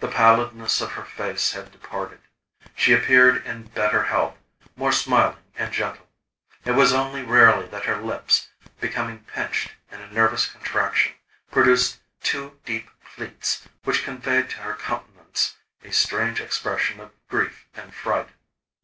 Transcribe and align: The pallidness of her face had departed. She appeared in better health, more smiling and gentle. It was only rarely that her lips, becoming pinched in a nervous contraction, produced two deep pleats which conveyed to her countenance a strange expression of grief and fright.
The 0.00 0.08
pallidness 0.08 0.80
of 0.80 0.94
her 0.94 1.04
face 1.04 1.52
had 1.52 1.70
departed. 1.70 2.18
She 2.74 2.92
appeared 2.92 3.46
in 3.46 3.68
better 3.68 4.02
health, 4.02 4.36
more 4.74 4.90
smiling 4.90 5.44
and 5.56 5.72
gentle. 5.72 6.08
It 6.64 6.72
was 6.72 6.92
only 6.92 7.22
rarely 7.22 7.68
that 7.68 7.84
her 7.84 8.02
lips, 8.02 8.48
becoming 8.80 9.20
pinched 9.20 9.70
in 9.92 10.00
a 10.00 10.10
nervous 10.12 10.46
contraction, 10.50 11.12
produced 11.52 12.00
two 12.24 12.58
deep 12.64 12.90
pleats 13.04 13.68
which 13.84 14.02
conveyed 14.02 14.50
to 14.50 14.56
her 14.62 14.74
countenance 14.74 15.54
a 15.84 15.92
strange 15.92 16.40
expression 16.40 16.98
of 16.98 17.12
grief 17.28 17.68
and 17.72 17.94
fright. 17.94 18.30